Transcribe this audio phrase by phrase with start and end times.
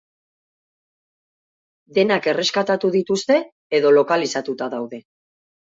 [1.99, 3.39] Denak erreskatatu dituzte
[3.83, 5.07] edo lokalizatuta daude.